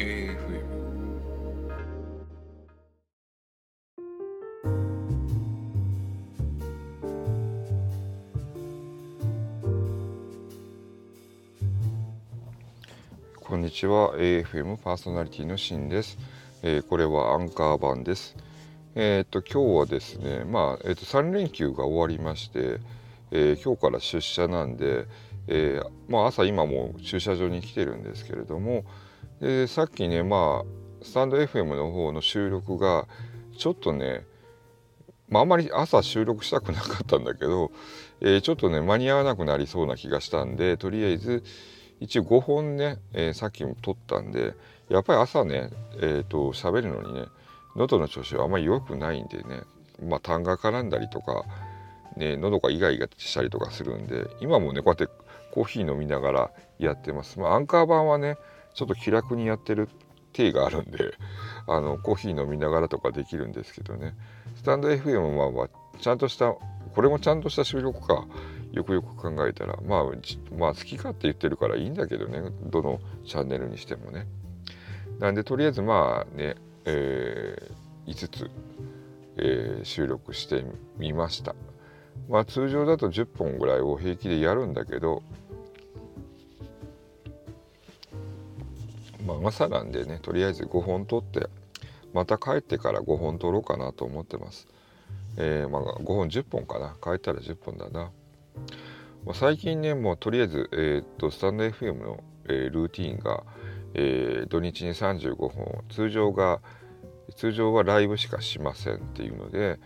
[0.00, 0.62] AFM
[13.34, 14.16] こんにちは。
[14.16, 16.16] AFM パーソナリティのしんです、
[16.62, 18.34] えー、これはアンカー版です。
[18.94, 22.80] えー、っと今日はですねまあ、えー、っと3連休が終わりまして、
[23.32, 25.04] えー、今日から出社なんで、
[25.46, 28.84] えまあ、朝今も駐車場に来てるんですけれども、
[29.40, 33.06] でさっきねまあスタンド FM の方の収録が
[33.56, 34.24] ちょっとね
[35.30, 37.70] まあ、あまり朝収録したくなかったんだけど、
[38.20, 41.44] えー、ちょっとね間に合わなくなりそうな気がしたんでとりあえず
[42.00, 44.54] 一応5本ね、えー、さっきも撮ったんで
[44.88, 47.26] やっぱり朝ねえっ、ー、と喋るのにね
[47.76, 49.62] 喉の調子はあんまり良くないんでね
[50.02, 51.44] まあ痰が絡んだりとか、
[52.16, 55.14] ね、喉がイガイガしたりとかするんで今もねこうやって
[55.52, 57.38] コーヒー飲みながらやってます。
[57.38, 58.36] まあ、アンカー版はね
[58.74, 59.88] ちょっと気楽にやってる
[60.32, 61.14] 体があるんで
[61.66, 64.14] あのコーヒー飲みながらとかできるんですけどね。
[64.56, 65.68] スタンド FM はまあ
[65.98, 66.54] ちゃんとした
[66.94, 68.26] これもちゃんとした収録か
[68.72, 70.04] よくよく考えたら、まあ、
[70.56, 74.26] まあ好きかって言ってるからいいんだけどねどのチャンネルにしてもね。
[75.18, 78.50] なんでとりあえずまあね、えー、5つ、
[79.36, 80.64] えー、収録して
[80.96, 81.54] みました。
[82.28, 85.22] まあ通常だと10本ぐらいを平気でやるんだけど
[89.26, 91.48] まあ、朝なんでねとりあえず5本取って
[92.12, 94.66] また帰ってから5本取ろうかなと思ってます。
[95.36, 98.10] えー、まあ、5本10本かな帰ったら10本だな。
[99.24, 103.44] まあ、最近ねもうとりあえず、えー、っとスタンド FM の、えー、ルーティンが、
[103.92, 106.60] え土日に35本通常が
[107.36, 109.78] 通常はライブしかしませんっていうので、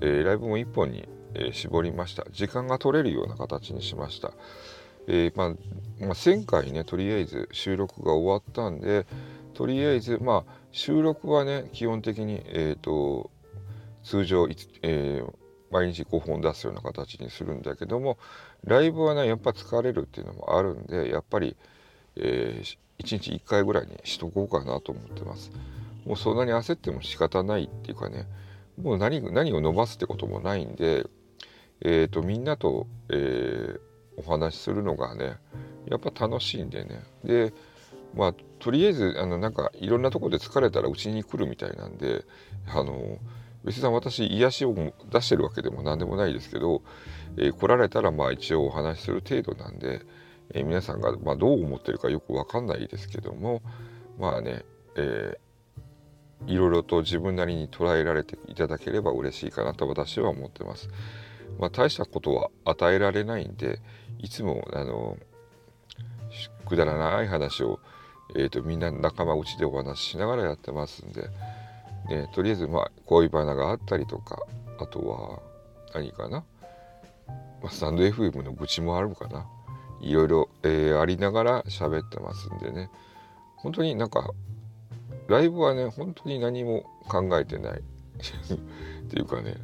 [0.00, 4.32] えライブも1本に、え絞りました時間が取れるような形にしました。
[5.08, 9.06] えー、まあ、まあ、前回ねとりあえず収録が終わったんで
[9.54, 13.30] とりあえずまあ収録はね基本的に、えーと、
[14.04, 14.46] 通常、
[14.82, 15.32] えー、
[15.72, 18.18] 毎日5本出すような形にするんだけども
[18.64, 21.56] ライブはねやっぱ疲れるっていうのもあるんでやっぱり、
[22.16, 25.50] えー、1日1回ぐらいにしとこうかなと思ってます。
[26.04, 28.26] もうそんなに焦っても仕方ないっていうかね
[28.80, 31.06] もう何何を伸ばすってこともないんで、
[31.80, 33.80] えーと、みんなと、えー、
[34.18, 35.36] お話しするのがね
[35.86, 37.52] やっぱ楽しいんでねで
[38.14, 42.24] まあとりあえずあのなんかいろんなとこで疲れたらうちに来るみたいなんで
[42.66, 43.18] あの
[43.64, 44.74] 別に私癒しを
[45.10, 46.82] 出してるわけでも何でもないですけど、
[47.36, 50.02] えー、来られたらまあ一応お話しする程度なんで、
[50.54, 53.62] えー、皆さんがまどう思ってるかよく分かんないですけども
[54.18, 54.64] まあね、
[54.96, 60.88] えー、いろいろと自分なりに捉えられていただければ嬉しいかなと私は思ってます。
[61.58, 63.80] まあ、大したことは与えられないんで
[64.18, 65.16] いつもあの
[66.66, 67.80] くだらない話を、
[68.34, 71.22] えーと、みんな仲間内でお話ししながらやってますんで、
[72.08, 74.38] ね、とりあえずまあ恋バナがあったりとか
[74.78, 75.40] あとは
[75.94, 76.44] 何かな、
[77.62, 79.46] まあ、スタンド FM の愚痴もあるかな
[80.00, 82.88] いろいろ、えー、ありながら喋ってますんでね。
[83.56, 84.30] 本当になんか
[85.26, 87.80] ライブはね本当に何も考えてない。
[87.80, 89.56] っていうかね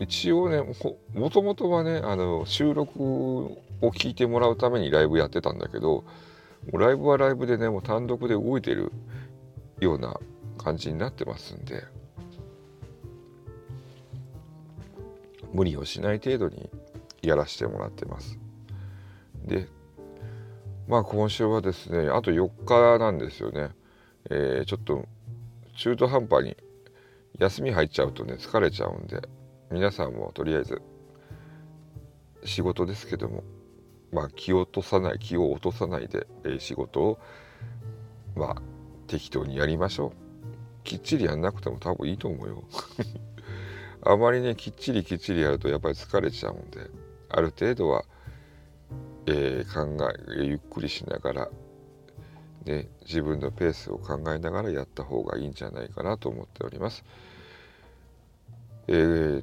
[0.00, 0.62] 一応ね
[1.14, 6.04] もともとはねあの収録を聞いてもらうためにライブやってたんだけど
[6.72, 8.92] ライブはライブでねもう単独で動いてる
[9.80, 10.18] ような
[10.58, 11.84] 感じになってますんで
[15.52, 16.70] 無理をしない程度に
[17.22, 18.38] やらせてもらってます。
[19.44, 19.66] で
[20.86, 23.70] まあ今週はですねあと4日なんですよね。
[24.30, 25.06] えー、ちょっと
[25.76, 26.56] 中途半端に
[27.38, 29.22] 休み入っちゃうとね疲れちゃうんで
[29.70, 30.82] 皆さんもとりあえず
[32.44, 33.44] 仕事ですけども
[34.12, 37.18] まあ気を落とさない気を落とさないで、え、仕事を
[38.34, 38.62] まあ
[39.06, 40.12] 適当にやりましょう
[40.84, 42.64] きっちりやんなくても多分いいと思うよ
[44.02, 46.90] あまりねきっちりきっちりやるとやっぱり疲れちゃうんで
[47.28, 48.04] ある程度は、
[49.26, 50.04] えー、考
[50.38, 51.50] えゆっくりしながら
[52.64, 57.04] ね、自分のペースを考えながらやった方がいいんじゃないかなと思っております。
[58.86, 59.42] えー、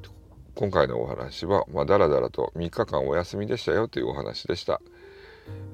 [0.58, 4.80] 今回のお話は、まあ、だらだらと3日間お休みでしたよというお話でした。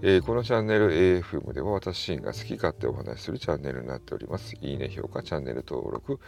[0.02, 4.54] えー、このチャンネル AFM では私シーンが好き勝手お話しするチャンネルになっております。
[4.60, 6.20] いいね、評価、チャンネル登録、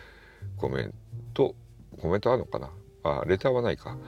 [0.56, 0.94] コメン
[1.34, 1.54] ト、
[2.00, 2.70] コメントあるのかな？
[3.02, 3.98] あ、レターはないか。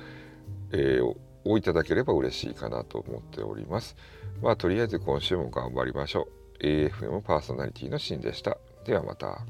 [0.73, 1.15] えー、
[1.45, 3.97] をいただければ嬉しいかなと思っております。
[4.41, 6.27] まあ、とりあえず今週も頑張りましょ
[6.63, 6.65] う。
[6.65, 8.57] AFM パーソナリティのシーンでした。
[8.87, 9.45] ではまた。